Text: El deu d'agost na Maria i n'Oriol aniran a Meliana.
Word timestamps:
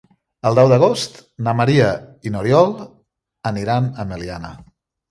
El 0.49 0.55
deu 0.59 0.69
d'agost 0.71 1.19
na 1.49 1.53
Maria 1.61 1.91
i 2.31 2.35
n'Oriol 2.37 2.75
aniran 3.53 3.95
a 3.95 4.09
Meliana. 4.15 4.57